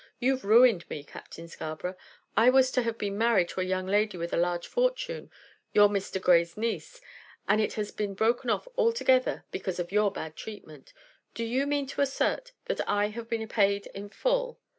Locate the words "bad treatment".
10.11-10.91